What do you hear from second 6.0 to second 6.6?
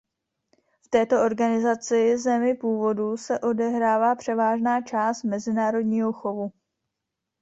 chovu.